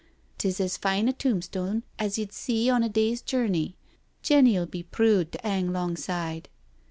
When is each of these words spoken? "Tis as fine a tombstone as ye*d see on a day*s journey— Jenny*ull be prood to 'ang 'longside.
"Tis 0.39 0.59
as 0.59 0.77
fine 0.77 1.07
a 1.07 1.13
tombstone 1.13 1.83
as 1.99 2.17
ye*d 2.17 2.31
see 2.31 2.71
on 2.71 2.81
a 2.81 2.89
day*s 2.89 3.21
journey— 3.21 3.77
Jenny*ull 4.23 4.65
be 4.65 4.81
prood 4.81 5.31
to 5.33 5.45
'ang 5.45 5.71
'longside. 5.71 6.49